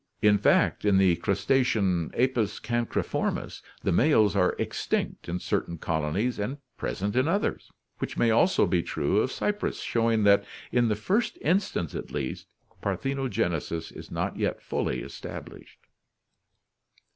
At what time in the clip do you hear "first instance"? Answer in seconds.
10.95-11.93